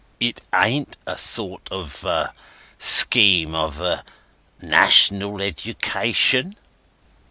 It 0.19 0.41
ain't 0.51 0.97
a 1.05 1.15
sort 1.15 1.71
of 1.71 2.03
a—scheme 2.03 3.53
of 3.53 3.79
a—National 3.79 5.39
Education?" 5.43 6.55